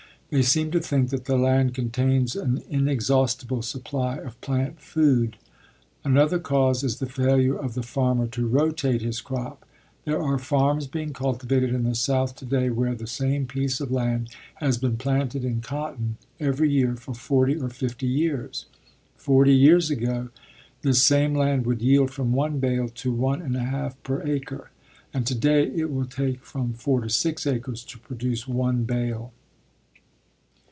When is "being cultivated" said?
10.87-11.73